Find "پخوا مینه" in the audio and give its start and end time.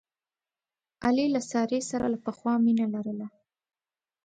2.25-2.85